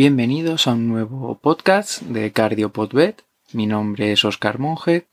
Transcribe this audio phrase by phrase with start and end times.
[0.00, 3.22] Bienvenidos a un nuevo podcast de CardioPodBet.
[3.52, 5.06] Mi nombre es Oscar Monge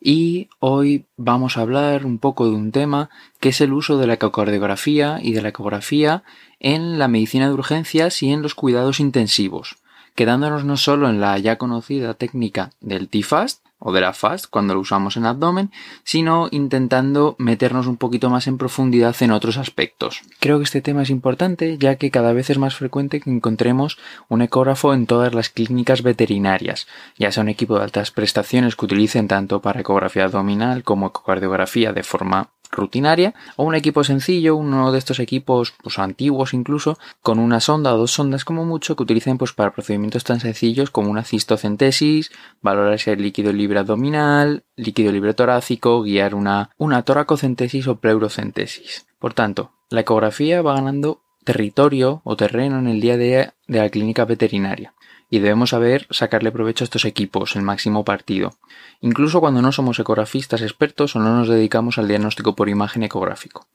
[0.00, 4.06] y hoy vamos a hablar un poco de un tema que es el uso de
[4.06, 6.22] la ecocardiografía y de la ecografía
[6.60, 9.78] en la medicina de urgencias y en los cuidados intensivos,
[10.14, 14.74] quedándonos no solo en la ya conocida técnica del T-FAST, o de la FAST cuando
[14.74, 15.72] lo usamos en abdomen,
[16.04, 20.22] sino intentando meternos un poquito más en profundidad en otros aspectos.
[20.38, 23.98] Creo que este tema es importante ya que cada vez es más frecuente que encontremos
[24.28, 26.86] un ecógrafo en todas las clínicas veterinarias,
[27.18, 31.92] ya sea un equipo de altas prestaciones que utilicen tanto para ecografía abdominal como ecocardiografía
[31.92, 37.38] de forma rutinaria o un equipo sencillo, uno de estos equipos pues, antiguos incluso, con
[37.38, 41.10] una sonda o dos sondas como mucho que utilicen pues, para procedimientos tan sencillos como
[41.10, 42.30] una cistocentesis,
[42.62, 49.06] valorar hay líquido libre abdominal, líquido libre torácico, guiar una, una toracocentesis o pleurocentesis.
[49.18, 53.78] Por tanto, la ecografía va ganando territorio o terreno en el día a día de
[53.78, 54.94] la clínica veterinaria
[55.30, 58.58] y debemos saber sacarle provecho a estos equipos, el máximo partido,
[59.00, 63.68] incluso cuando no somos ecografistas expertos o no nos dedicamos al diagnóstico por imagen ecográfico.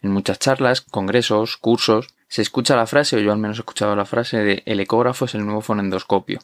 [0.00, 3.94] En muchas charlas, congresos, cursos, se escucha la frase, o yo al menos he escuchado
[3.94, 6.40] la frase de el ecógrafo es el nuevo fonendoscopio.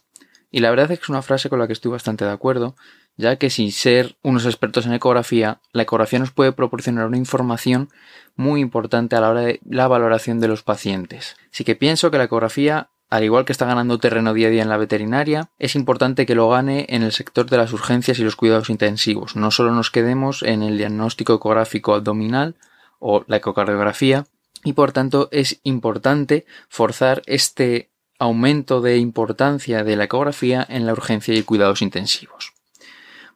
[0.50, 2.76] Y la verdad es que es una frase con la que estoy bastante de acuerdo,
[3.18, 7.90] ya que sin ser unos expertos en ecografía, la ecografía nos puede proporcionar una información
[8.36, 11.36] muy importante a la hora de la valoración de los pacientes.
[11.52, 14.62] Así que pienso que la ecografía al igual que está ganando terreno día a día
[14.62, 18.22] en la veterinaria, es importante que lo gane en el sector de las urgencias y
[18.22, 19.34] los cuidados intensivos.
[19.34, 22.56] No solo nos quedemos en el diagnóstico ecográfico abdominal
[22.98, 24.26] o la ecocardiografía,
[24.64, 30.92] y por tanto es importante forzar este aumento de importancia de la ecografía en la
[30.92, 32.57] urgencia y cuidados intensivos.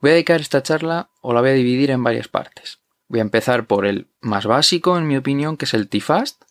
[0.02, 2.80] Voy a dedicar esta charla o la voy a dividir en varias partes.
[3.08, 6.42] Voy a empezar por el más básico, en mi opinión, que es el TIFAST,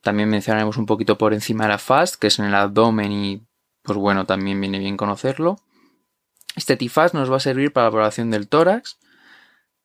[0.00, 3.46] también mencionaremos un poquito por encima de la FAST, que es en el abdomen y
[3.82, 5.56] pues bueno, también viene bien conocerlo.
[6.56, 8.98] Este TIFAST nos va a servir para la valoración del tórax.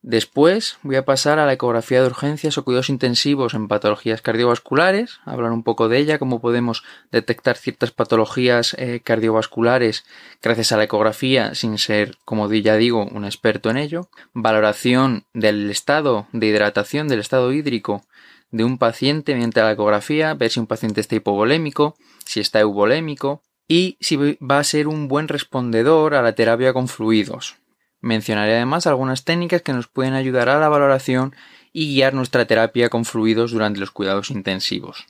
[0.06, 5.22] Después voy a pasar a la ecografía de urgencias o cuidados intensivos en patologías cardiovasculares,
[5.23, 6.83] hablar un poco de ella, cómo podemos
[7.14, 10.04] detectar ciertas patologías eh, cardiovasculares
[10.42, 14.10] gracias a la ecografía sin ser, como ya digo, un experto en ello.
[14.33, 18.04] Valoración del estado de hidratación, del estado hídrico
[18.52, 21.95] de un paciente mediante la ecografía, ver si un paciente está hipovolémico,
[22.26, 26.89] si está euvolémico y si va a ser un buen respondedor a la terapia con
[26.89, 27.63] fluidos.
[28.03, 31.33] Mencionaré además algunas técnicas que nos pueden ayudar a la valoración
[31.71, 35.05] y guiar nuestra terapia con fluidos durante los cuidados intensivos.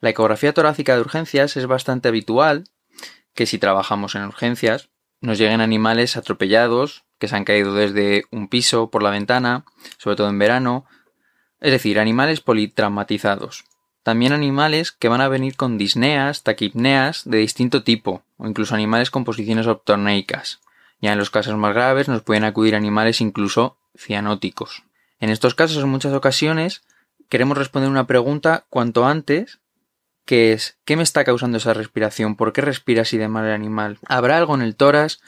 [0.00, 2.64] La ecografía torácica de urgencias es bastante habitual
[3.34, 4.88] que si trabajamos en urgencias
[5.20, 9.66] nos lleguen animales atropellados que se han caído desde un piso por la ventana,
[9.98, 10.86] sobre todo en verano,
[11.60, 13.66] es decir, animales politraumatizados.
[14.02, 19.10] También animales que van a venir con disneas, taquipneas de distinto tipo, o incluso animales
[19.10, 20.60] con posiciones optorneicas.
[21.00, 24.84] Ya en los casos más graves nos pueden acudir animales incluso cianóticos.
[25.20, 26.82] En estos casos, en muchas ocasiones,
[27.28, 29.60] queremos responder una pregunta cuanto antes,
[30.24, 32.36] que es ¿qué me está causando esa respiración?
[32.36, 33.98] ¿Por qué respira así de mal el animal?
[34.06, 35.20] ¿Habrá algo en el tórax?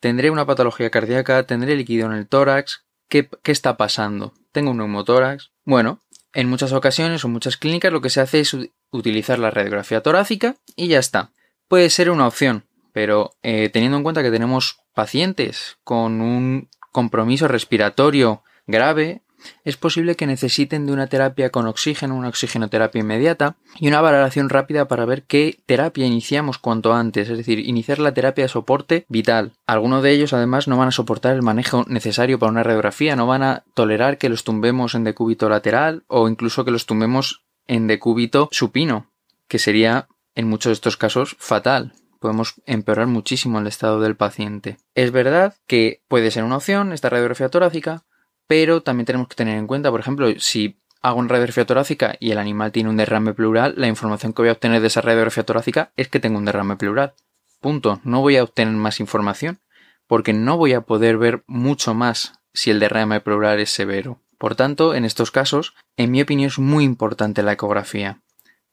[0.00, 1.46] ¿Tendré una patología cardíaca?
[1.46, 2.84] ¿Tendré líquido en el tórax?
[3.08, 4.34] ¿Qué, qué está pasando?
[4.52, 5.50] ¿Tengo un neumotórax?
[5.64, 6.02] Bueno,
[6.32, 8.56] en muchas ocasiones o muchas clínicas lo que se hace es
[8.90, 11.32] utilizar la radiografía torácica y ya está.
[11.68, 17.48] Puede ser una opción, pero eh, teniendo en cuenta que tenemos pacientes con un compromiso
[17.48, 19.22] respiratorio grave,
[19.64, 24.48] es posible que necesiten de una terapia con oxígeno, una oxigenoterapia inmediata y una valoración
[24.48, 29.04] rápida para ver qué terapia iniciamos cuanto antes, es decir, iniciar la terapia de soporte
[29.08, 29.52] vital.
[29.66, 33.26] Algunos de ellos además no van a soportar el manejo necesario para una radiografía, no
[33.26, 37.86] van a tolerar que los tumbemos en decúbito lateral o incluso que los tumbemos en
[37.86, 39.10] decúbito supino,
[39.48, 41.92] que sería en muchos de estos casos fatal
[42.24, 44.78] podemos empeorar muchísimo el estado del paciente.
[44.94, 48.04] Es verdad que puede ser una opción esta radiografía torácica,
[48.46, 52.30] pero también tenemos que tener en cuenta, por ejemplo, si hago una radiografía torácica y
[52.30, 55.44] el animal tiene un derrame pleural, la información que voy a obtener de esa radiografía
[55.44, 57.12] torácica es que tengo un derrame pleural.
[57.60, 58.00] Punto.
[58.04, 59.58] No voy a obtener más información
[60.06, 64.22] porque no voy a poder ver mucho más si el derrame pleural es severo.
[64.38, 68.22] Por tanto, en estos casos, en mi opinión es muy importante la ecografía.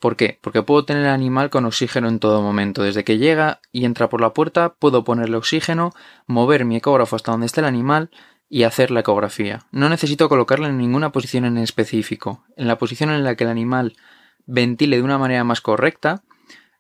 [0.02, 0.40] ¿Por qué?
[0.42, 2.82] Porque puedo tener el animal con oxígeno en todo momento.
[2.82, 5.94] Desde que llega y entra por la puerta, puedo ponerle oxígeno,
[6.26, 8.10] mover mi ecógrafo hasta donde esté el animal
[8.50, 9.60] y hacer la ecografía.
[9.72, 12.44] No necesito colocarla en ninguna posición en específico.
[12.58, 13.96] En la posición en la que el animal
[14.48, 16.24] ventile de una manera más correcta,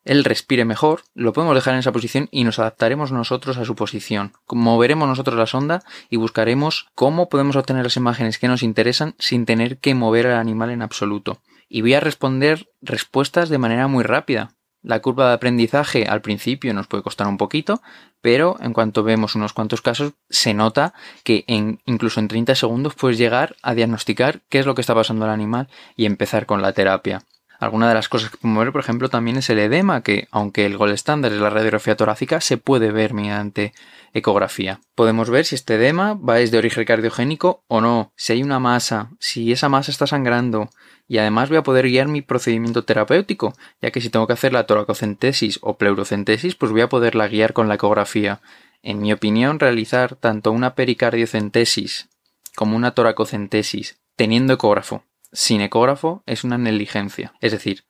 [0.03, 3.75] él respire mejor, lo podemos dejar en esa posición y nos adaptaremos nosotros a su
[3.75, 4.33] posición.
[4.50, 9.45] Moveremos nosotros la sonda y buscaremos cómo podemos obtener las imágenes que nos interesan sin
[9.45, 11.39] tener que mover al animal en absoluto.
[11.73, 14.51] Y voy a responder respuestas de manera muy rápida.
[14.83, 17.81] La curva de aprendizaje al principio nos puede costar un poquito,
[18.19, 22.95] pero en cuanto vemos unos cuantos casos se nota que en, incluso en 30 segundos
[22.95, 26.62] puedes llegar a diagnosticar qué es lo que está pasando al animal y empezar con
[26.62, 27.23] la terapia.
[27.57, 30.65] Alguna de las cosas que podemos ver, por ejemplo, también es el edema, que aunque
[30.65, 33.71] el gol estándar es la radiografía torácica, se puede ver mediante
[34.13, 34.81] ecografía.
[34.94, 38.59] Podemos ver si este edema va es de origen cardiogénico o no, si hay una
[38.59, 40.69] masa, si esa masa está sangrando,
[41.12, 44.54] y además voy a poder guiar mi procedimiento terapéutico, ya que si tengo que hacer
[44.54, 48.40] la toracocentesis o pleurocentesis, pues voy a poderla guiar con la ecografía.
[48.81, 52.08] En mi opinión, realizar tanto una pericardiocentesis
[52.56, 55.04] como una toracocentesis teniendo ecógrafo
[55.34, 57.34] sin ecógrafo es una negligencia.
[57.42, 57.84] Es decir,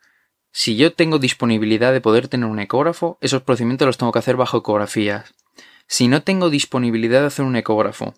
[0.52, 4.36] si yo tengo disponibilidad de poder tener un ecógrafo, esos procedimientos los tengo que hacer
[4.36, 5.34] bajo ecografías.
[5.88, 8.14] Si no tengo disponibilidad de hacer un ecógrafo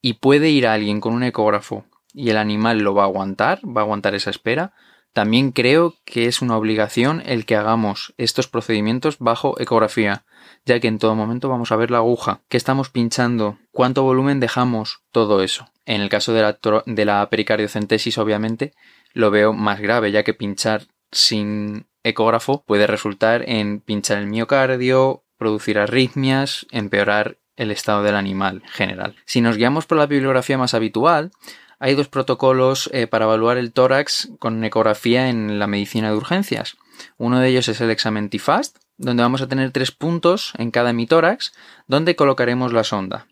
[0.00, 3.82] y puede ir alguien con un ecógrafo y el animal lo va a aguantar, va
[3.82, 4.72] a aguantar esa espera,
[5.12, 10.24] también creo que es una obligación el que hagamos estos procedimientos bajo ecografía,
[10.64, 14.40] ya que en todo momento vamos a ver la aguja, qué estamos pinchando, cuánto volumen
[14.40, 15.68] dejamos, todo eso.
[15.86, 18.72] En el caso de la, de la pericardiocentesis, obviamente,
[19.12, 25.22] lo veo más grave, ya que pinchar sin ecógrafo puede resultar en pinchar el miocardio,
[25.38, 29.14] producir arritmias, empeorar el estado del animal general.
[29.26, 31.30] Si nos guiamos por la bibliografía más habitual,
[31.78, 36.76] hay dos protocolos eh, para evaluar el tórax con ecografía en la medicina de urgencias.
[37.16, 40.90] Uno de ellos es el examen TIFAST, donde vamos a tener tres puntos en cada
[40.90, 41.52] hemitórax,
[41.86, 43.26] donde colocaremos la sonda.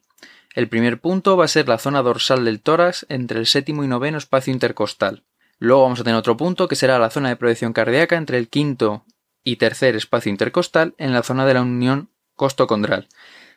[0.55, 3.89] El primer punto va a ser la zona dorsal del tórax entre el séptimo y
[3.89, 5.23] noveno espacio intercostal.
[5.59, 8.49] Luego vamos a tener otro punto que será la zona de proyección cardíaca entre el
[8.49, 9.05] quinto
[9.45, 13.09] y tercer espacio intercostal en la zona de la unión costocondral.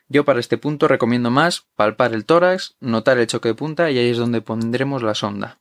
[0.08, 3.98] Yo para este punto recomiendo más palpar el tórax, notar el choque de punta y
[3.98, 5.60] ahí es donde pondremos la sonda.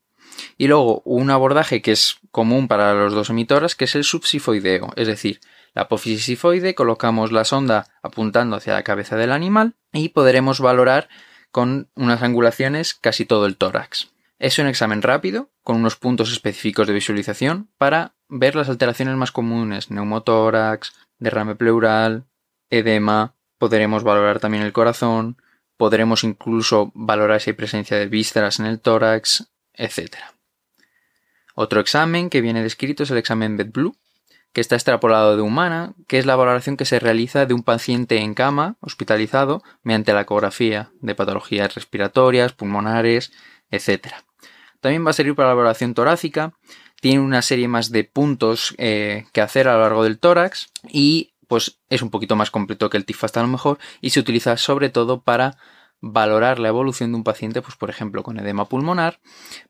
[0.59, 4.93] Y luego un abordaje que es común para los dos emitoras que es el subsifoideo,
[4.97, 5.41] es decir,
[5.75, 11.09] la apófisis sifoide, colocamos la sonda apuntando hacia la cabeza del animal y podremos valorar
[11.51, 14.11] con unas angulaciones casi todo el tórax.
[14.39, 19.33] Es un examen rápido, con unos puntos específicos de visualización, para ver las alteraciones más
[19.33, 22.25] comunes, neumotórax, derrame pleural,
[22.71, 25.37] edema, podremos valorar también el corazón,
[25.77, 30.17] podremos incluso valorar si hay presencia de vísceras en el tórax, etc.
[31.55, 33.97] Otro examen que viene descrito es el examen BedBlue,
[34.53, 38.19] que está extrapolado de humana, que es la valoración que se realiza de un paciente
[38.19, 43.33] en cama, hospitalizado, mediante la ecografía de patologías respiratorias, pulmonares,
[43.71, 44.15] etc.
[44.81, 46.55] También va a servir para la valoración torácica,
[47.01, 51.34] tiene una serie más de puntos eh, que hacer a lo largo del tórax y
[51.49, 54.57] pues es un poquito más completo que el TIFAST a lo mejor y se utiliza
[54.57, 55.57] sobre todo para
[56.01, 59.21] valorar la evolución de un paciente, pues por ejemplo con edema pulmonar,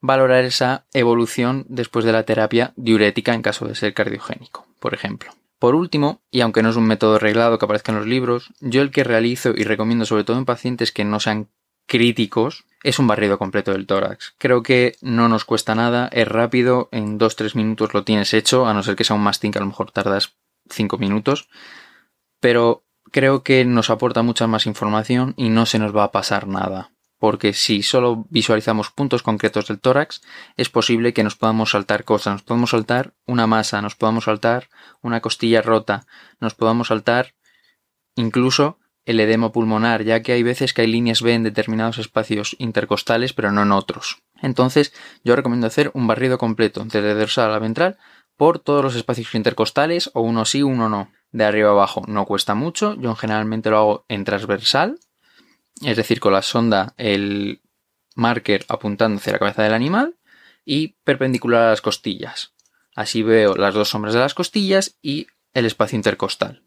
[0.00, 5.31] valorar esa evolución después de la terapia diurética en caso de ser cardiogénico, por ejemplo.
[5.61, 8.82] Por último, y aunque no es un método reglado que aparezca en los libros, yo
[8.82, 11.49] el que realizo y recomiendo sobre todo en pacientes que no sean
[11.87, 14.35] críticos es un barrido completo del tórax.
[14.38, 18.75] Creo que no nos cuesta nada, es rápido, en 2-3 minutos lo tienes hecho, a
[18.75, 20.35] no ser que sea un mastín que a lo mejor tardas
[20.70, 21.49] 5 minutos,
[22.40, 26.46] pero creo que nos aporta mucha más información y no se nos va a pasar
[26.46, 26.90] nada.
[27.19, 30.20] Porque si solo visualizamos puntos concretos del tórax,
[30.56, 32.34] es posible que nos podamos saltar cosas.
[32.34, 34.69] Nos podemos saltar una masa, nos podamos saltar
[35.00, 36.06] una costilla rota,
[36.40, 37.34] nos podamos saltar
[38.16, 42.56] incluso el edema pulmonar, ya que hay veces que hay líneas B en determinados espacios
[42.59, 44.23] intercostales, pero no en otros.
[44.40, 44.92] Entonces,
[45.23, 47.99] yo recomiendo hacer un barrido completo, desde dorsal a ventral,
[48.37, 52.55] por todos los espacios intercostales, o uno sí, uno no de arriba abajo no cuesta
[52.55, 52.95] mucho.
[52.95, 54.99] Yo generalmente lo hago en transversal,
[55.83, 57.61] es decir, con la sonda, el
[58.14, 60.17] marker apuntando hacia la cabeza del animal
[60.64, 62.55] y perpendicular a las costillas.
[62.95, 66.63] Así veo las dos sombras de las costillas y el espacio intercostal.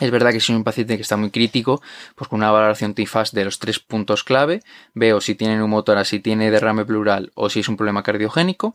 [0.00, 1.80] Es verdad que si es un paciente que está muy crítico,
[2.16, 6.18] pues con una valoración TIFAS de los tres puntos clave, veo si tiene neumotora, si
[6.18, 8.74] tiene derrame pleural o si es un problema cardiogénico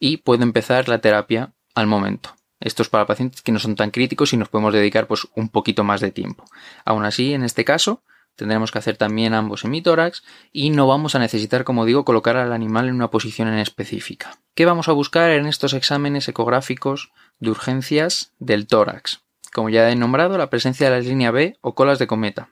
[0.00, 2.34] y puedo empezar la terapia al momento.
[2.58, 5.50] Esto es para pacientes que no son tan críticos y nos podemos dedicar pues un
[5.50, 6.44] poquito más de tiempo.
[6.84, 8.02] Aún así, en este caso,
[8.34, 12.52] tendremos que hacer también ambos hemitórax y no vamos a necesitar, como digo, colocar al
[12.52, 14.38] animal en una posición en específica.
[14.54, 19.25] ¿Qué vamos a buscar en estos exámenes ecográficos de urgencias del tórax?
[19.52, 22.50] Como ya he nombrado, la presencia de la línea B o colas de cometa.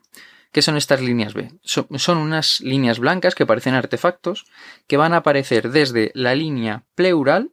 [0.53, 1.51] ¿Qué son estas líneas B?
[1.65, 4.47] Son unas líneas blancas que parecen artefactos
[4.87, 7.51] que van a aparecer desde la línea pleural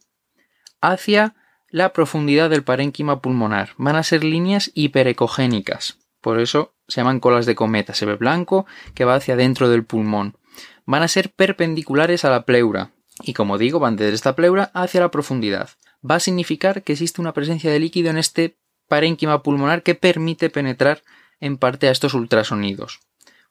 [0.81, 1.35] hacia
[1.69, 3.71] la profundidad del parénquima pulmonar.
[3.77, 5.97] Van a ser líneas hiperecogénicas.
[6.21, 7.95] Por eso se llaman colas de cometa.
[7.95, 10.37] Se ve blanco que va hacia dentro del pulmón.
[10.85, 12.91] Van a ser perpendiculares a la pleura.
[13.23, 15.71] Y como digo, van desde esta pleura hacia la profundidad.
[16.07, 18.57] Va a significar que existe una presencia de líquido en este
[18.91, 21.01] parénquima pulmonar que permite penetrar
[21.39, 22.99] en parte a estos ultrasonidos.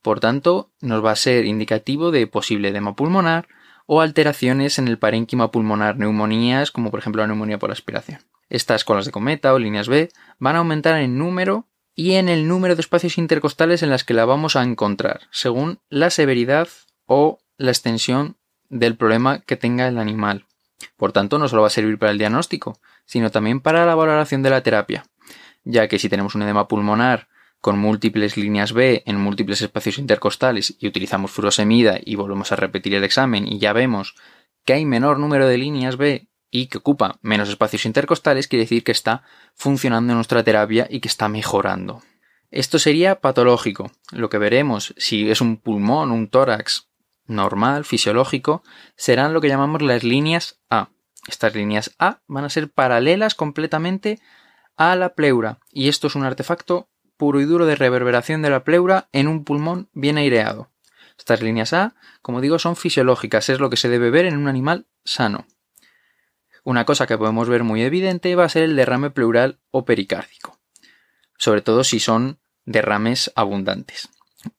[0.02, 3.48] Por tanto, nos va a ser indicativo de posible edema pulmonar
[3.86, 8.20] o alteraciones en el parénquima pulmonar, neumonías como por ejemplo la neumonía por aspiración.
[8.50, 12.46] Estas colas de cometa o líneas B van a aumentar en número y en el
[12.46, 16.68] número de espacios intercostales en las que la vamos a encontrar, según la severidad
[17.06, 18.36] o la extensión
[18.68, 20.44] del problema que tenga el animal.
[20.98, 24.42] Por tanto, no solo va a servir para el diagnóstico, sino también para la valoración
[24.42, 25.04] de la terapia,
[25.64, 27.28] ya que si tenemos un edema pulmonar
[27.60, 32.94] con múltiples líneas B en múltiples espacios intercostales y utilizamos furosemida y volvemos a repetir
[32.94, 34.14] el examen y ya vemos
[34.64, 38.82] que hay menor número de líneas B y que ocupa menos espacios intercostales, quiere decir
[38.82, 39.22] que está
[39.54, 42.02] funcionando nuestra terapia y que está mejorando.
[42.50, 43.92] Esto sería patológico.
[44.10, 46.88] Lo que veremos si es un pulmón, un tórax
[47.26, 48.64] normal, fisiológico,
[48.96, 50.88] serán lo que llamamos las líneas A.
[51.28, 54.18] Estas líneas A van a ser paralelas completamente
[54.76, 58.64] a la pleura y esto es un artefacto puro y duro de reverberación de la
[58.64, 60.70] pleura en un pulmón bien aireado.
[61.18, 64.48] Estas líneas A, como digo, son fisiológicas, es lo que se debe ver en un
[64.48, 65.46] animal sano.
[66.64, 70.58] Una cosa que podemos ver muy evidente va a ser el derrame pleural o pericárdico,
[71.36, 74.08] sobre todo si son derrames abundantes.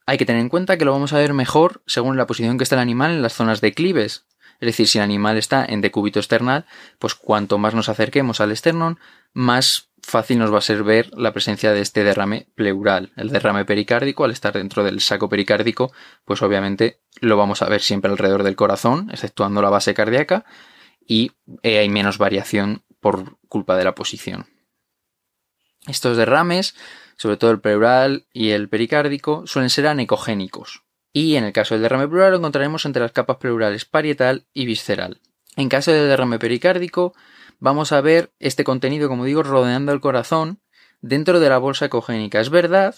[0.06, 2.63] Hay que tener en cuenta que lo vamos a ver mejor según la posición que
[2.63, 4.25] está el animal en las zonas declives.
[4.60, 6.65] Es decir, si el animal está en decúbito external,
[7.00, 9.00] pues cuanto más nos acerquemos al esternón,
[9.34, 13.12] más fácil nos va a ser ver la presencia de este derrame pleural.
[13.15, 15.91] El derrame pericárdico, al estar dentro del saco pericárdico,
[16.25, 20.46] pues obviamente lo vamos a ver siempre alrededor del corazón, exceptuando la base cardíaca,
[21.05, 21.31] y
[21.63, 24.48] eh, hay menos variación por culpa de la posición.
[25.88, 26.75] Estos derrames,
[27.17, 30.84] sobre todo el pleural y el pericárdico, suelen ser anecogénicos.
[31.13, 34.65] Y en el caso del derrame pleural lo encontraremos entre las capas pleurales parietal y
[34.65, 35.20] visceral.
[35.55, 37.13] En caso del derrame pericárdico,
[37.62, 40.60] vamos a ver este contenido, como digo, rodeando el corazón
[41.00, 42.41] dentro de la bolsa ecogénica.
[42.41, 42.96] Es verdad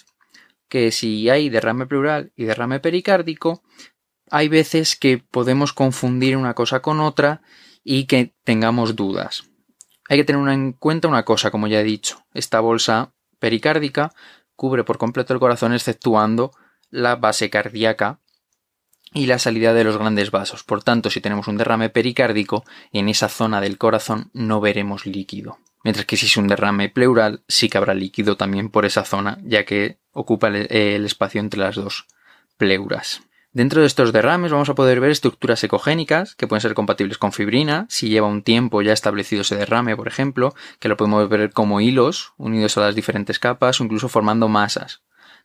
[0.67, 3.61] que si hay derrame pleural y derrame pericárdico,
[4.31, 7.41] hay veces que podemos confundir una cosa con otra
[7.83, 9.43] y que tengamos dudas.
[10.09, 12.25] Hay que tener en cuenta una cosa, como ya he dicho.
[12.33, 14.13] Esta bolsa pericárdica
[14.55, 16.51] cubre por completo el corazón exceptuando
[16.89, 18.21] la base cardíaca
[19.13, 20.63] y la salida de los grandes vasos.
[20.63, 25.57] Por tanto, si tenemos un derrame pericárdico, en esa zona del corazón no veremos líquido.
[25.83, 29.37] Mientras que si es un derrame pleural, sí que habrá líquido también por esa zona,
[29.43, 32.07] ya que ocupa el espacio entre las dos
[32.57, 33.21] pleuras.
[33.53, 37.31] Dentro de estos derrames vamos a poder ver estructuras ecogénicas que pueden ser compatibles con
[37.31, 41.51] fibrina, si lleva un tiempo ya establecido ese derrame, por ejemplo, que lo podemos ver
[41.51, 45.03] como hilos unidos a las diferentes capas o incluso formando masas.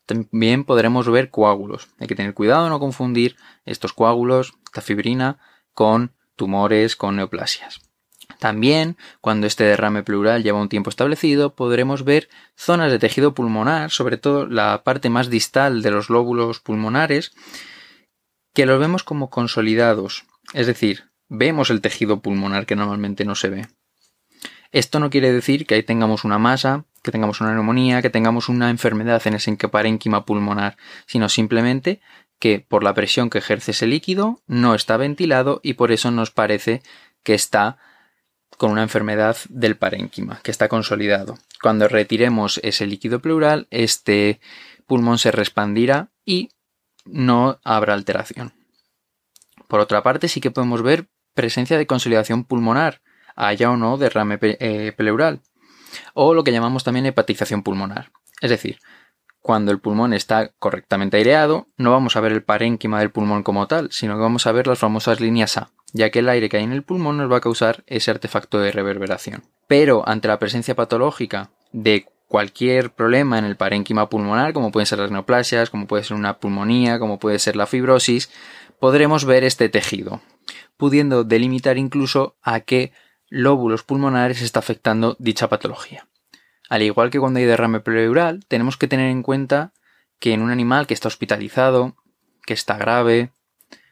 [0.09, 1.91] También podremos ver coágulos.
[2.01, 3.37] Hay que tener cuidado de no confundir
[3.67, 5.37] estos coágulos, esta fibrina,
[5.75, 7.83] con tumores, con neoplasias.
[8.39, 13.91] También, cuando este derrame pleural lleva un tiempo establecido, podremos ver zonas de tejido pulmonar,
[13.91, 17.33] sobre todo la parte más distal de los lóbulos pulmonares,
[18.55, 20.25] que los vemos como consolidados,
[20.55, 23.69] es decir, vemos el tejido pulmonar que normalmente no se ve.
[24.73, 28.49] Esto no quiere decir que ahí tengamos una masa, que tengamos una neumonía, que tengamos
[28.49, 30.77] una enfermedad en ese parénquima pulmonar,
[31.07, 32.01] sino simplemente
[32.39, 36.31] que por la presión que ejerce ese líquido no está ventilado y por eso nos
[36.31, 36.83] parece
[37.23, 37.79] que está
[38.57, 41.39] con una enfermedad del parénquima, que está consolidado.
[41.63, 44.41] Cuando retiremos ese líquido pleural, este
[44.87, 46.51] pulmón se respandirá y
[47.05, 48.53] no habrá alteración.
[49.69, 53.01] Por otra parte, sí que podemos ver presencia de consolidación pulmonar,
[53.37, 55.41] haya o no derrame eh, pleural,
[56.15, 58.11] o lo que llamamos también hepatización pulmonar.
[58.41, 58.79] Es decir,
[59.41, 63.67] cuando el pulmón está correctamente aireado, no vamos a ver el parénquima del pulmón como
[63.67, 66.59] tal, sino que vamos a ver las famosas líneas A, ya que el aire que
[66.59, 69.45] hay en el pulmón nos va a causar ese artefacto de reverberación.
[69.67, 74.99] Pero ante la presencia patológica de cualquier problema en el parénquima pulmonar, como pueden ser
[74.99, 78.31] las neoplasias, como puede ser una pulmonía, como puede ser la fibrosis,
[78.79, 80.21] podremos ver este tejido,
[80.77, 82.93] pudiendo delimitar incluso a qué
[83.29, 86.07] lóbulos pulmonares está afectando dicha patología.
[86.69, 89.73] Al igual que cuando hay derrame pleural, tenemos que tener en cuenta
[90.19, 91.97] que en un animal que está hospitalizado,
[92.45, 93.31] que está grave,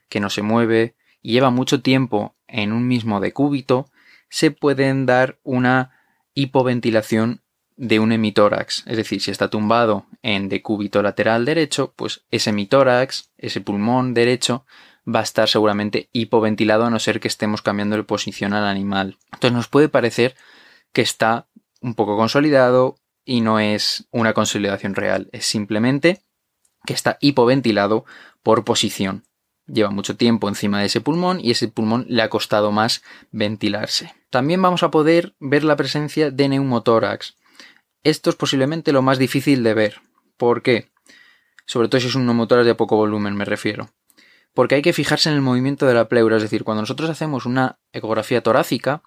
[0.09, 3.91] que no se mueve y lleva mucho tiempo en un mismo decúbito,
[4.29, 5.93] se pueden dar una
[6.35, 7.43] hipoventilación
[7.77, 13.31] de un hemitórax, es decir, si está tumbado en decúbito lateral derecho, pues ese hemitórax,
[13.37, 14.65] ese pulmón derecho,
[15.09, 19.19] va a estar seguramente hipoventilado a no ser que estemos cambiando de posición al animal.
[19.27, 20.37] Entonces nos puede parecer
[20.93, 21.47] que está
[21.81, 26.23] un poco consolidado y no es una consolidación real, es simplemente
[26.87, 28.05] que está hipoventilado
[28.43, 29.25] por posición.
[29.67, 34.15] Lleva mucho tiempo encima de ese pulmón y ese pulmón le ha costado más ventilarse.
[34.31, 37.37] También vamos a poder ver la presencia de neumotórax
[38.05, 40.01] Esto es posiblemente lo más difícil de ver.
[40.37, 40.91] ¿Por qué?
[41.67, 43.91] Sobre todo si es un neumotórax de poco volumen, me refiero.
[44.57, 47.45] Porque hay que fijarse en el movimiento de la pleura, es decir, cuando nosotros hacemos
[47.45, 49.03] una ecografía torácica,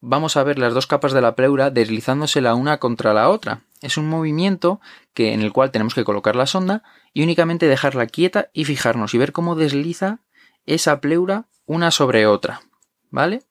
[0.00, 3.60] vamos a ver las dos capas de la pleura deslizándose la una contra la otra.
[3.82, 4.80] Es un movimiento
[5.12, 6.82] que, en el cual tenemos que colocar la sonda
[7.12, 10.20] y únicamente dejarla quieta y fijarnos y ver cómo desliza
[10.64, 12.62] esa pleura una sobre otra.
[13.10, 13.42] ¿Vale?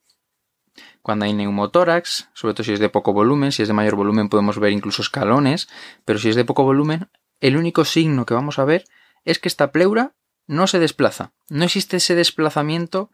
[1.04, 4.28] Cuando hay neumotórax, sobre todo si es de poco volumen, si es de mayor volumen
[4.28, 5.70] podemos ver incluso escalones,
[6.04, 8.86] pero si es de poco volumen, el único signo que vamos a ver
[9.24, 10.16] es que esta pleura
[10.48, 11.34] no se desplaza.
[11.50, 13.12] No existe ese desplazamiento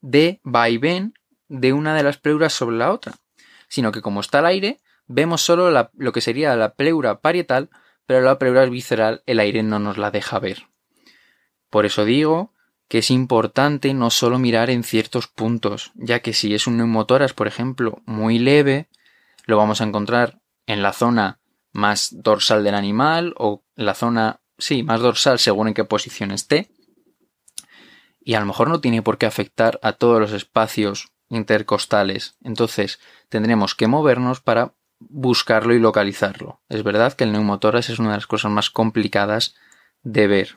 [0.00, 1.14] de vaivén
[1.48, 3.14] de una de las pleuras sobre la otra,
[3.68, 7.70] sino que como está al aire, vemos solo lo que sería la pleura parietal,
[8.06, 10.68] pero la pleura visceral el aire no nos la deja ver.
[11.70, 12.52] Por eso digo
[12.88, 17.34] que es importante no solo mirar en ciertos puntos, ya que si es un neumotoras,
[17.34, 18.88] por ejemplo, muy leve,
[19.44, 21.38] lo vamos a encontrar en la zona
[21.72, 26.70] más dorsal del animal o la zona, sí, más dorsal según en qué posición esté.
[28.20, 32.36] Y a lo mejor no tiene por qué afectar a todos los espacios intercostales.
[32.42, 36.60] Entonces tendremos que movernos para buscarlo y localizarlo.
[36.68, 39.54] Es verdad que el neumotoras es una de las cosas más complicadas
[40.02, 40.54] de ver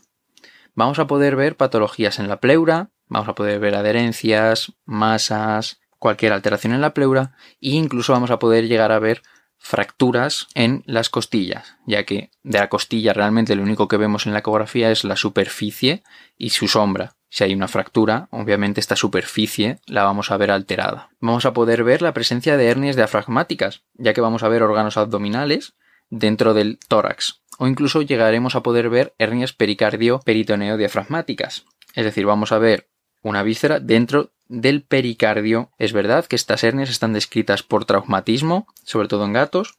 [0.75, 6.33] vamos a poder ver patologías en la pleura, vamos a poder ver adherencias, masas, cualquier
[6.33, 9.21] alteración en la pleura e incluso vamos a poder llegar a ver
[9.61, 14.33] fracturas en las costillas, ya que de la costilla realmente lo único que vemos en
[14.33, 16.03] la ecografía es la superficie
[16.37, 17.15] y su sombra.
[17.29, 21.11] Si hay una fractura, obviamente esta superficie la vamos a ver alterada.
[21.21, 24.97] Vamos a poder ver la presencia de hernias diafragmáticas, ya que vamos a ver órganos
[24.97, 25.75] abdominales
[26.09, 31.65] dentro del tórax o incluso llegaremos a poder ver hernias pericardio-peritoneo diafragmáticas.
[31.93, 32.89] Es decir, vamos a ver
[33.21, 35.71] una víscera dentro del pericardio.
[35.77, 39.77] Es verdad que estas hernias están descritas por traumatismo, sobre todo en gatos,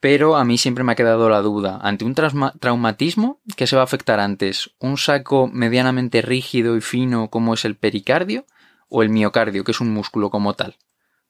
[0.00, 3.82] pero a mí siempre me ha quedado la duda, ante un traumatismo, ¿qué se va
[3.82, 4.70] a afectar antes?
[4.78, 8.46] ¿Un saco medianamente rígido y fino como es el pericardio
[8.88, 10.76] o el miocardio, que es un músculo como tal?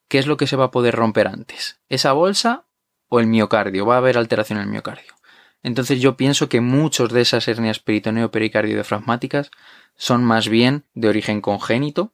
[0.08, 1.80] ¿Qué es lo que se va a poder romper antes?
[1.88, 2.66] ¿Esa bolsa
[3.08, 5.14] o el miocardio, va a haber alteración en el miocardio.
[5.62, 9.50] Entonces yo pienso que muchos de esas hernias peritoneo pericardio diafragmáticas
[9.96, 12.12] son más bien de origen congénito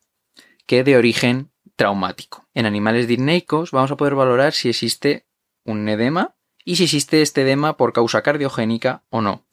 [0.66, 2.46] que de origen traumático.
[2.54, 5.26] En animales disneicos vamos a poder valorar si existe
[5.64, 9.44] un edema y si existe este edema por causa cardiogénica o no.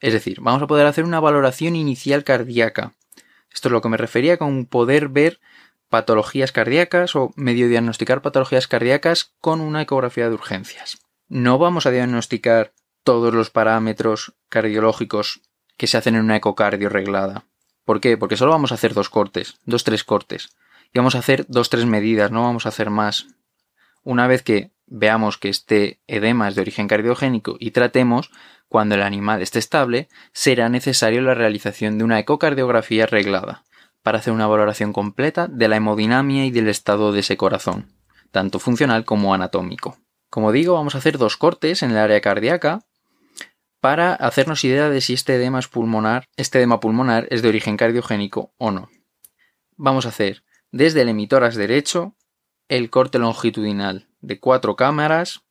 [0.00, 2.94] Es decir, vamos a poder hacer una valoración inicial cardíaca.
[3.52, 5.40] Esto es lo que me refería con poder ver
[5.88, 10.98] patologías cardíacas o medio diagnosticar patologías cardíacas con una ecografía de urgencias.
[11.28, 12.72] No vamos a diagnosticar
[13.04, 15.42] todos los parámetros cardiológicos
[15.76, 17.44] que se hacen en una ecocardio reglada.
[17.86, 18.18] ¿Por qué?
[18.18, 20.50] Porque solo vamos a hacer dos cortes, dos, tres cortes.
[20.92, 23.28] Y vamos a hacer dos, tres medidas, no vamos a hacer más.
[24.02, 28.32] Una vez que veamos que este edema es de origen cardiogénico y tratemos,
[28.68, 33.62] cuando el animal esté estable, será necesario la realización de una ecocardiografía reglada
[34.02, 37.92] para hacer una valoración completa de la hemodinamia y del estado de ese corazón,
[38.32, 39.96] tanto funcional como anatómico.
[40.28, 42.80] Como digo, vamos a hacer dos cortes en el área cardíaca
[43.80, 48.54] para hacernos idea de si este edema pulmonar, este edema pulmonar es de origen cardiogénico
[48.58, 48.88] o no.
[49.76, 52.16] Vamos a hacer desde el emitórax derecho
[52.68, 55.42] el corte longitudinal de cuatro cámaras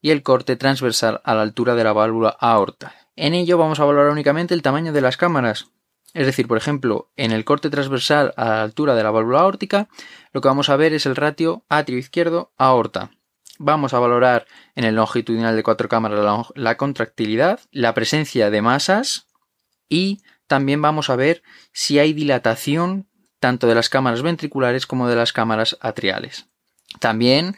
[0.00, 2.94] y el corte transversal a la altura de la válvula aorta.
[3.14, 5.66] En ello vamos a valorar únicamente el tamaño de las cámaras,
[6.12, 9.88] es decir, por ejemplo, en el corte transversal a la altura de la válvula aórtica,
[10.32, 13.10] lo que vamos a ver es el ratio atrio izquierdo aorta.
[13.58, 19.26] Vamos a valorar en el longitudinal de cuatro cámaras la, contractilidad, la presencia de masas
[19.88, 21.42] y también vamos a ver
[21.72, 23.08] si hay dilatación
[23.40, 26.48] tanto de las cámaras ventriculares como de las cámaras atriales.
[27.00, 27.56] También,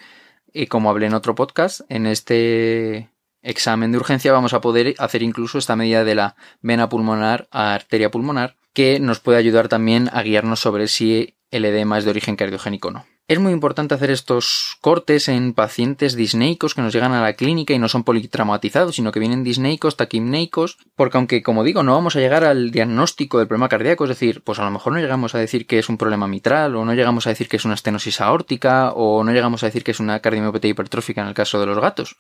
[0.53, 3.11] y como hablé en otro podcast, en este
[3.43, 7.75] examen de urgencia vamos a poder hacer incluso esta medida de la vena pulmonar a
[7.75, 12.11] arteria pulmonar que nos puede ayudar también a guiarnos sobre si el edema es de
[12.11, 13.18] origen cardiogénico o no.
[13.29, 17.75] Es muy importante hacer estos cortes en pacientes disneicos que nos llegan a la clínica
[17.75, 22.17] y no son politraumatizados, sino que vienen disneicos, taquimneicos, porque aunque, como digo, no vamos
[22.17, 25.35] a llegar al diagnóstico del problema cardíaco, es decir, pues a lo mejor no llegamos
[25.35, 27.75] a decir que es un problema mitral, o no llegamos a decir que es una
[27.75, 31.61] estenosis aórtica, o no llegamos a decir que es una cardiomiopatía hipertrófica en el caso
[31.61, 32.17] de los gatos.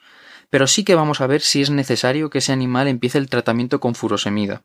[0.50, 3.80] Pero sí que vamos a ver si es necesario que ese animal empiece el tratamiento
[3.80, 4.64] con furosemida,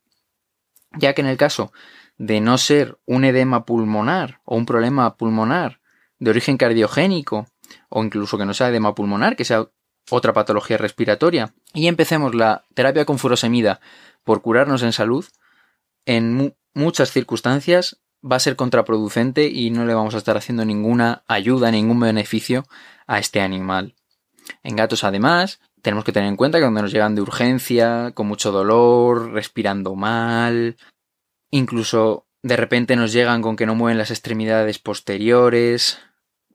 [0.91, 1.71] ya que en el caso
[2.17, 5.79] de no ser un edema pulmonar o un problema pulmonar
[6.23, 7.47] de origen cardiogénico,
[7.89, 9.67] o incluso que no sea edema pulmonar, que sea
[10.09, 13.81] otra patología respiratoria, y empecemos la terapia con furosemida
[14.23, 15.25] por curarnos en salud,
[16.05, 21.23] en muchas circunstancias va a ser contraproducente y no le vamos a estar haciendo ninguna
[21.27, 22.63] ayuda, ningún beneficio
[23.05, 23.95] a este animal.
[24.63, 28.27] En gatos, además, tenemos que tener en cuenta que cuando nos llegan de urgencia, con
[28.27, 30.77] mucho dolor, respirando mal,
[31.51, 35.99] incluso de repente nos llegan con que no mueven las extremidades posteriores,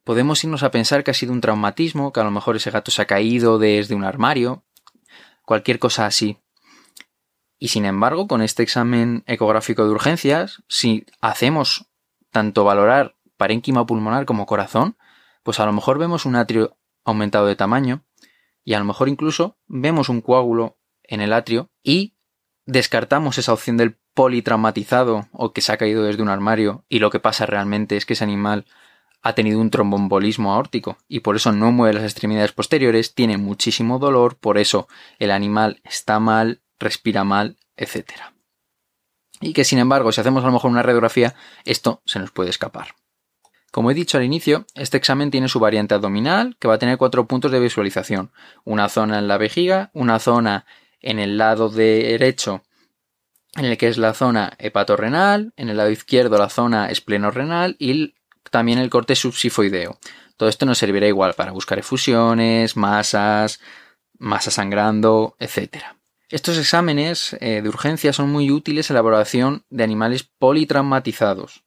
[0.08, 2.90] podemos irnos a pensar que ha sido un traumatismo, que a lo mejor ese gato
[2.90, 4.64] se ha caído desde un armario,
[5.44, 6.38] cualquier cosa así.
[7.58, 11.90] Y sin embargo, con este examen ecográfico de urgencias, si hacemos
[12.30, 14.96] tanto valorar parénquima pulmonar como corazón,
[15.42, 18.02] pues a lo mejor vemos un atrio aumentado de tamaño
[18.64, 22.16] y a lo mejor incluso vemos un coágulo en el atrio y
[22.64, 27.10] descartamos esa opción del politraumatizado o que se ha caído desde un armario y lo
[27.10, 28.64] que pasa realmente es que ese animal
[29.22, 33.98] ha tenido un trombombolismo aórtico y por eso no mueve las extremidades posteriores, tiene muchísimo
[33.98, 38.12] dolor, por eso el animal está mal, respira mal, etc.
[39.40, 42.50] Y que sin embargo, si hacemos a lo mejor una radiografía, esto se nos puede
[42.50, 42.94] escapar.
[43.70, 46.96] Como he dicho al inicio, este examen tiene su variante abdominal, que va a tener
[46.96, 48.32] cuatro puntos de visualización.
[48.64, 50.64] Una zona en la vejiga, una zona
[51.00, 52.62] en el lado derecho,
[53.56, 58.14] en el que es la zona hepatorrenal, en el lado izquierdo la zona esplenorrenal y
[58.50, 59.98] también el corte subsifoideo.
[60.36, 63.60] Todo esto nos servirá igual para buscar efusiones, masas,
[64.18, 65.84] masa sangrando, etc.
[66.30, 71.64] Estos exámenes eh, de urgencia son muy útiles en la elaboración de animales politraumatizados.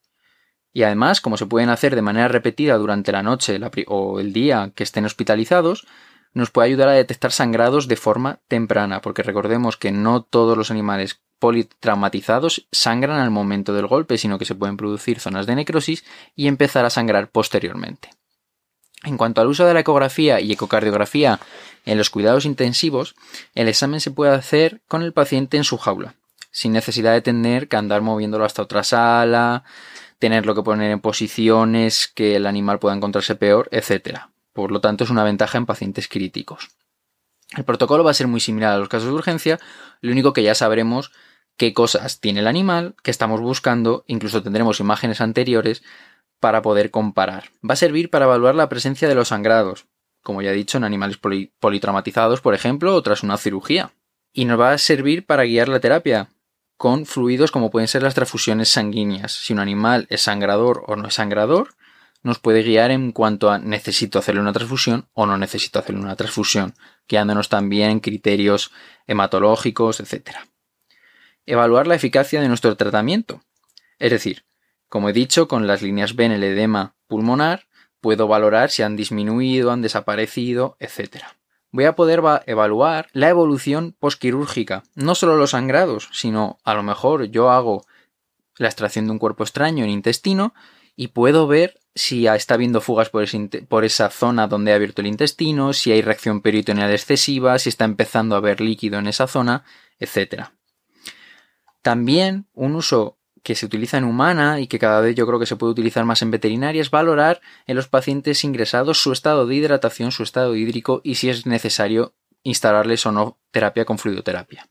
[0.73, 4.71] Y además, como se pueden hacer de manera repetida durante la noche o el día
[4.73, 5.85] que estén hospitalizados,
[6.33, 10.71] nos puede ayudar a detectar sangrados de forma temprana, porque recordemos que no todos los
[10.71, 16.05] animales politraumatizados sangran al momento del golpe, sino que se pueden producir zonas de necrosis
[16.35, 18.09] y empezar a sangrar posteriormente.
[19.03, 21.39] En cuanto al uso de la ecografía y ecocardiografía
[21.85, 23.15] en los cuidados intensivos,
[23.55, 26.13] el examen se puede hacer con el paciente en su jaula,
[26.51, 29.63] sin necesidad de tener que andar moviéndolo hasta otra sala,
[30.19, 34.30] tenerlo que poner en posiciones que el animal pueda encontrarse peor, etc.
[34.53, 36.69] Por lo tanto, es una ventaja en pacientes críticos.
[37.55, 39.59] El protocolo va a ser muy similar a los casos de urgencia,
[39.99, 41.11] lo único que ya sabremos
[41.57, 45.83] qué cosas tiene el animal que estamos buscando, incluso tendremos imágenes anteriores
[46.39, 47.51] para poder comparar.
[47.67, 49.85] Va a servir para evaluar la presencia de los sangrados,
[50.23, 51.17] como ya he dicho, en animales
[51.59, 53.91] politraumatizados, por ejemplo, o tras una cirugía.
[54.33, 56.29] Y nos va a servir para guiar la terapia,
[56.77, 59.33] con fluidos como pueden ser las transfusiones sanguíneas.
[59.33, 61.75] Si un animal es sangrador o no es sangrador,
[62.23, 66.15] nos puede guiar en cuanto a necesito hacerle una transfusión o no necesito hacerle una
[66.15, 66.73] transfusión,
[67.07, 68.71] guiándonos también criterios
[69.07, 70.37] hematológicos, etc.
[71.45, 73.41] Evaluar la eficacia de nuestro tratamiento.
[73.99, 74.45] Es decir,
[74.87, 77.67] como he dicho, con las líneas B en el edema pulmonar,
[77.99, 81.23] puedo valorar si han disminuido, han desaparecido, etc
[81.71, 84.83] voy a poder evaluar la evolución posquirúrgica.
[84.95, 87.85] No solo los sangrados, sino a lo mejor yo hago
[88.57, 90.53] la extracción de un cuerpo extraño en intestino
[90.95, 95.73] y puedo ver si está habiendo fugas por, esa zona donde ha abierto el intestino,
[95.73, 99.65] si hay reacción peritoneal excesiva, si está empezando a haber líquido en esa zona,
[99.99, 100.45] etc.
[101.81, 105.45] También un uso que se utiliza en humana y que cada vez yo creo que
[105.45, 109.55] se puede utilizar más en veterinaria es valorar en los pacientes ingresados su estado de
[109.55, 114.69] hidratación, su estado hídrico y si es necesario instalarles o no terapia con fluidoterapia.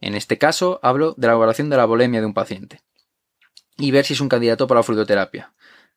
[0.00, 2.82] En este caso hablo de la evaluación de la volemia de un paciente
[3.76, 5.52] y ver si es un candidato para la fluidoterapia.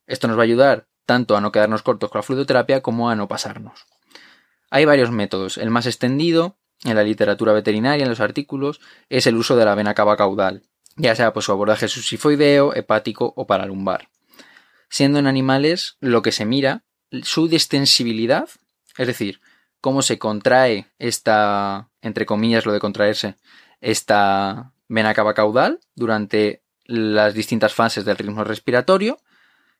[0.07, 3.15] Esto nos va a ayudar tanto a no quedarnos cortos con la fluidoterapia como a
[3.15, 3.85] no pasarnos.
[4.69, 5.57] Hay varios métodos.
[5.57, 9.75] El más extendido en la literatura veterinaria, en los artículos, es el uso de la
[9.75, 10.63] vena cava caudal,
[10.95, 14.09] ya sea por su abordaje subsifoideo, hepático o paralumbar.
[14.89, 16.83] Siendo en animales lo que se mira
[17.23, 18.49] su distensibilidad,
[18.97, 19.41] es decir,
[19.81, 23.35] cómo se contrae esta, entre comillas, lo de contraerse,
[23.81, 29.19] esta vena cava caudal durante las distintas fases del ritmo respiratorio.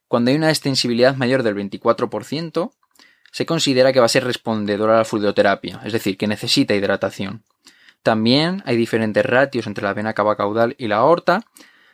[0.08, 2.72] Cuando hay una extensibilidad mayor del 24%,
[3.32, 7.44] se considera que va a ser respondedora a la fluidoterapia, es decir, que necesita hidratación.
[8.04, 11.42] También hay diferentes ratios entre la vena cava caudal y la aorta,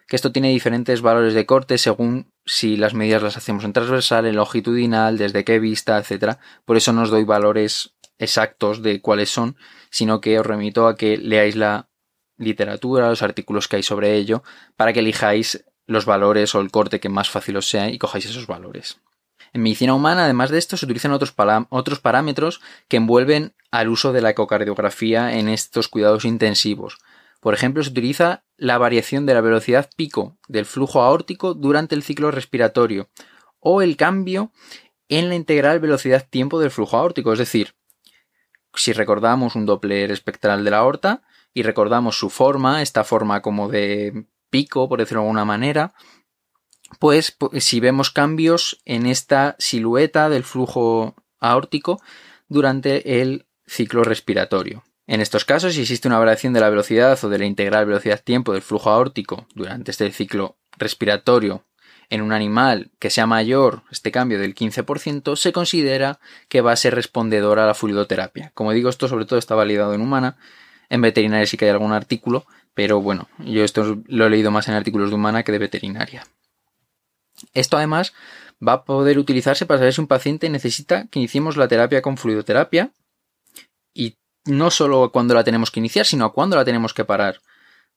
[0.08, 4.26] que esto tiene diferentes valores de corte según si las medidas las hacemos en transversal,
[4.26, 6.38] en longitudinal, desde qué vista, etc.
[6.64, 9.56] Por eso no os doy valores exactos de cuáles son,
[9.90, 11.90] sino que os remito a que leáis la
[12.38, 14.44] literatura, los artículos que hay sobre ello,
[14.76, 18.26] para que elijáis los valores o el corte que más fácil os sea y cojáis
[18.26, 19.00] esos valores.
[19.54, 24.22] En medicina humana, además de esto, se utilizan otros, parámetros que envuelven al uso de
[24.22, 26.98] la ecocardiografía en estos cuidados intensivos.
[27.40, 32.04] Por ejemplo, se utiliza la variación de la velocidad pico del flujo aórtico durante el
[32.04, 33.10] ciclo respiratorio
[33.60, 34.52] o el cambio
[35.10, 37.32] en la integral velocidad-tiempo del flujo aórtico.
[37.32, 37.76] Es decir,
[38.74, 41.22] si recordamos un Doppler espectral de la aorta
[41.56, 45.96] y recordamos su forma, esta forma como de pico, por decirlo de alguna manera,
[47.00, 52.00] pues si vemos cambios en esta silueta del flujo aórtico,
[52.48, 54.84] durante el ciclo respiratorio.
[55.08, 58.54] En estos casos, si existe una variación de la velocidad o de la integral velocidad-tiempo
[58.54, 61.66] del flujo aórtico durante este ciclo respiratorio
[62.10, 66.76] en un animal que sea mayor este cambio del 15%, se considera que va a
[66.76, 68.52] ser respondedor a la fluidoterapia.
[68.54, 70.38] Como digo, esto sobre todo está validado en humana.
[70.90, 74.68] En veterinaria sí que hay algún artículo, pero bueno, yo esto lo he leído más
[74.68, 76.28] en artículos de humana que de veterinaria.
[77.54, 78.14] Esto además
[78.66, 82.18] va a poder utilizarse para saber si un paciente necesita que iniciemos la terapia con
[82.18, 82.92] fluidoterapia
[83.94, 87.42] y no solo cuando la tenemos que iniciar, sino a cuándo la tenemos que parar.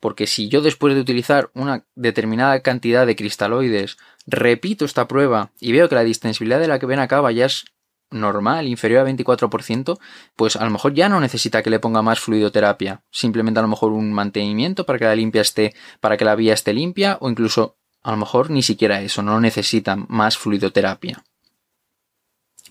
[0.00, 5.72] Porque si yo después de utilizar una determinada cantidad de cristaloides repito esta prueba y
[5.72, 7.64] veo que la distensibilidad de la que ven acá ya es
[8.10, 9.98] normal, inferior a 24%,
[10.36, 13.02] pues a lo mejor ya no necesita que le ponga más fluidoterapia.
[13.10, 16.54] Simplemente a lo mejor un mantenimiento para que la limpia esté, para que la vía
[16.54, 21.24] esté limpia, o incluso a lo mejor ni siquiera eso, no necesita más fluidoterapia.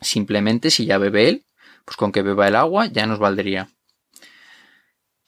[0.01, 1.45] Simplemente si ya bebe él,
[1.85, 3.69] pues con que beba el agua ya nos valdría.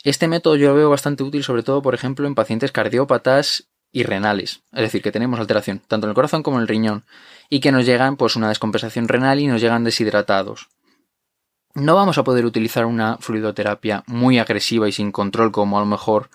[0.04, 4.04] Este método yo lo veo bastante útil, sobre todo, por ejemplo, en pacientes cardiópatas y
[4.04, 7.06] renales, es decir, que tenemos alteración tanto en el corazón como en el riñón
[7.50, 10.70] y que nos llegan pues una descompensación renal y nos llegan deshidratados.
[11.74, 15.86] No vamos a poder utilizar una fluidoterapia muy agresiva y sin control como a lo
[15.86, 16.30] mejor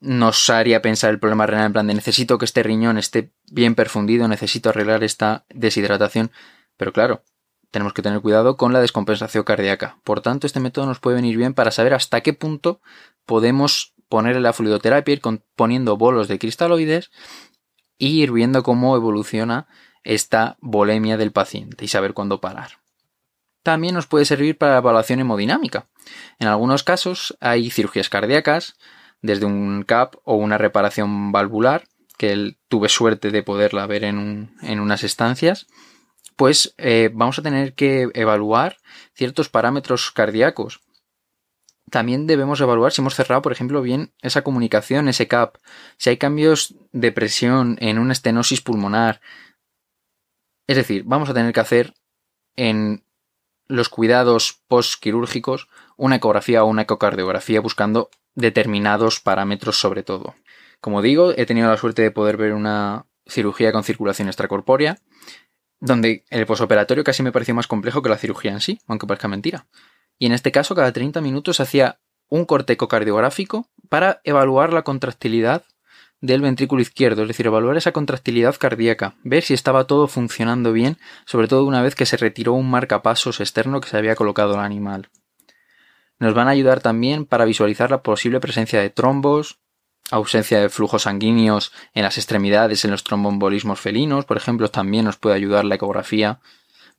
[0.00, 3.74] nos haría pensar el problema renal en plan de necesito que este riñón esté bien
[3.74, 6.32] perfundido, necesito arreglar esta deshidratación,
[6.76, 7.22] pero claro,
[7.70, 9.98] tenemos que tener cuidado con la descompensación cardíaca.
[10.04, 12.80] Por tanto, este método nos puede venir bien para saber hasta qué punto
[13.24, 15.22] podemos poner la fluidoterapia, ir
[15.56, 17.10] poniendo bolos de cristaloides
[17.96, 19.68] y ir viendo cómo evoluciona
[20.04, 22.78] esta volemia del paciente y saber cuándo parar.
[23.62, 25.86] También nos puede servir para la evaluación hemodinámica.
[26.38, 28.76] En algunos casos hay cirugías cardíacas,
[29.20, 31.84] desde un CAP o una reparación valvular,
[32.18, 35.66] que tuve suerte de poderla ver en, en unas estancias,
[36.36, 38.78] pues eh, vamos a tener que evaluar
[39.14, 40.80] ciertos parámetros cardíacos.
[41.90, 45.56] También debemos evaluar si hemos cerrado, por ejemplo, bien esa comunicación, ese CAP,
[45.98, 49.20] si hay cambios de presión en una estenosis pulmonar.
[50.72, 51.92] Es decir, vamos a tener que hacer
[52.56, 53.04] en
[53.66, 60.34] los cuidados postquirúrgicos una ecografía o una ecocardiografía buscando determinados parámetros sobre todo.
[60.80, 64.96] Como digo, he tenido la suerte de poder ver una cirugía con circulación extracorpórea
[65.78, 69.28] donde el posoperatorio casi me pareció más complejo que la cirugía en sí, aunque parezca
[69.28, 69.66] mentira.
[70.18, 75.64] Y en este caso, cada 30 minutos hacía un corte ecocardiográfico para evaluar la contractilidad
[76.22, 80.96] del ventrículo izquierdo, es decir, evaluar esa contractilidad cardíaca, ver si estaba todo funcionando bien,
[81.26, 84.60] sobre todo una vez que se retiró un marcapasos externo que se había colocado el
[84.60, 85.10] animal.
[86.20, 89.58] Nos van a ayudar también para visualizar la posible presencia de trombos,
[90.12, 95.16] ausencia de flujos sanguíneos en las extremidades en los trombombolismos felinos, por ejemplo, también nos
[95.16, 96.40] puede ayudar la ecografía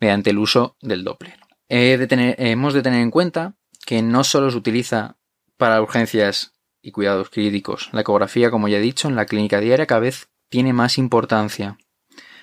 [0.01, 1.39] mediante el uso del Doppler.
[1.69, 3.55] hemos de tener en cuenta
[3.85, 5.15] que no solo se utiliza
[5.57, 6.52] para urgencias
[6.83, 7.89] y cuidados críticos.
[7.91, 11.79] La ecografía, como ya he dicho, en la clínica diaria cada vez tiene más importancia.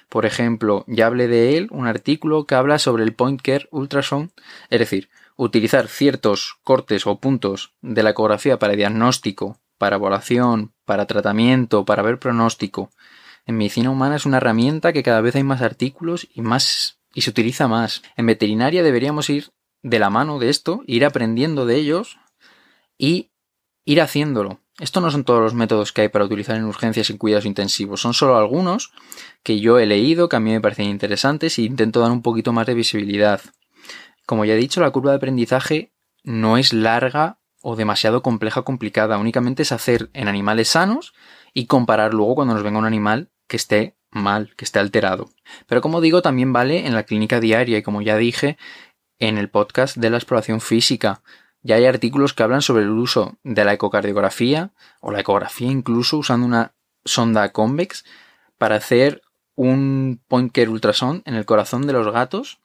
[0.09, 4.31] Por ejemplo, ya hablé de él un artículo que habla sobre el point care ultrasound,
[4.69, 11.07] es decir, utilizar ciertos cortes o puntos de la ecografía para diagnóstico para evaluación, para
[11.07, 12.91] tratamiento, para ver pronóstico.
[13.47, 17.23] En medicina humana es una herramienta que cada vez hay más artículos y más y
[17.23, 18.03] se utiliza más.
[18.15, 22.19] En veterinaria deberíamos ir de la mano de esto, ir aprendiendo de ellos
[22.99, 23.30] y
[23.85, 27.19] ir haciendo Esto no son todos los métodos que hay para utilizar en urgencias y
[27.19, 28.93] cuidados intensivos, son solo algunos
[29.43, 32.53] que yo he leído, que a mí me parecen interesantes e intento dar un poquito
[32.53, 33.41] más de visibilidad.
[34.27, 38.65] Como ya he dicho, la curva de aprendizaje no es larga o demasiado compleja o
[38.65, 39.19] complicada.
[39.19, 41.15] Únicamente es hacer en animales sanos
[41.53, 45.31] y comparar luego cuando nos venga un animal que esté mal, que esté alterado.
[45.67, 48.57] Pero como digo, también vale en la clínica diaria y como ya dije
[49.19, 51.23] en el podcast de la exploración física.
[51.63, 54.71] Ya hay artículos que hablan sobre el uso de la ecocardiografía
[55.01, 58.05] o la ecografía incluso usando una sonda convex
[58.59, 59.23] para hacer
[59.57, 62.61] un point care ultrasound en el corazón de los gatos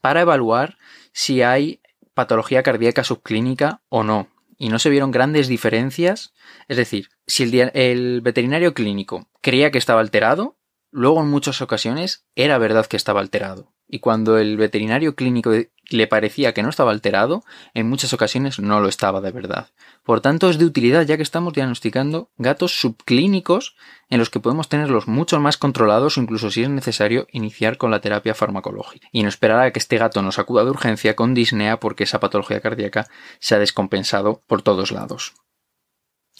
[0.00, 0.78] para evaluar
[1.12, 1.80] si hay
[2.14, 6.32] patología cardíaca subclínica o no, y no se vieron grandes diferencias.
[6.68, 10.56] Es decir, si el, el, veterinario clínico creía que estaba alterado,
[10.90, 13.73] luego en muchas ocasiones era verdad que estaba alterado.
[13.86, 15.52] Y cuando el veterinario clínico
[15.90, 17.44] le parecía que no estaba alterado,
[17.74, 19.68] en muchas ocasiones no lo estaba de verdad.
[20.02, 23.76] Por tanto, es de utilidad ya que estamos diagnosticando gatos subclínicos
[24.08, 28.00] en los que podemos tenerlos mucho más controlados incluso si es necesario iniciar con la
[28.00, 29.08] terapia farmacológica.
[29.12, 32.20] Y no esperar a que este gato nos acuda de urgencia con disnea porque esa
[32.20, 33.06] patología cardíaca
[33.38, 35.34] se ha descompensado por todos lados.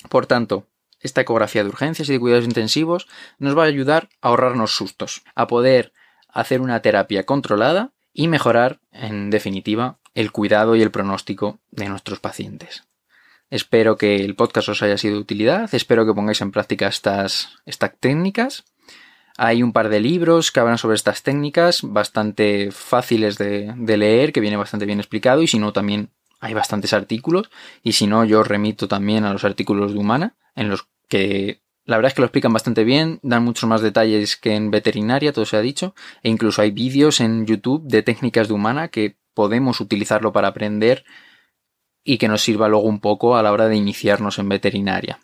[0.08, 0.66] Por tanto,
[1.00, 3.06] esta ecografía de urgencias y de cuidados intensivos
[3.38, 5.92] nos va a ayudar a ahorrarnos sustos, a poder
[6.34, 12.20] hacer una terapia controlada y mejorar, en definitiva, el cuidado y el pronóstico de nuestros
[12.20, 12.84] pacientes.
[13.50, 17.56] Espero que el podcast os haya sido de utilidad, espero que pongáis en práctica estas,
[17.66, 18.64] estas técnicas.
[19.36, 24.32] Hay un par de libros que hablan sobre estas técnicas, bastante fáciles de, de leer,
[24.32, 27.50] que viene bastante bien explicado, y si no, también hay bastantes artículos,
[27.82, 31.96] y si no, yo remito también a los artículos de Humana, en los que la
[31.96, 35.44] verdad es que lo explican bastante bien, dan muchos más detalles que en veterinaria, todo
[35.44, 39.80] se ha dicho, e incluso hay vídeos en YouTube de técnicas de humana que podemos
[39.80, 41.04] utilizarlo para aprender
[42.02, 45.20] y que nos sirva luego un poco a la hora de iniciarnos en veterinaria.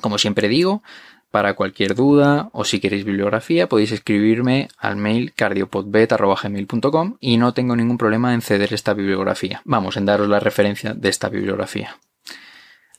[0.00, 0.82] Como siempre digo,
[1.30, 7.76] para cualquier duda o si queréis bibliografía podéis escribirme al mail cardiopodbet.gmail.com y no tengo
[7.76, 9.62] ningún problema en ceder esta bibliografía.
[9.64, 11.96] Vamos, en daros la referencia de esta bibliografía.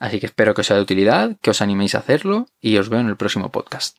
[0.01, 2.89] Así que espero que os sea de utilidad, que os animéis a hacerlo y os
[2.89, 3.89] veo en el próximo podcast.